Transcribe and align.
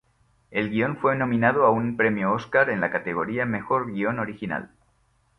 El 0.49 0.71
guion 0.71 0.97
fue 0.97 1.15
nominado 1.15 1.63
a 1.63 1.69
un 1.69 1.95
premio 1.95 2.31
Oscar 2.33 2.71
en 2.71 2.81
la 2.81 2.89
categoría 2.89 3.45
Mejor 3.45 3.91
Guion 3.93 4.17
Original. 4.17 4.71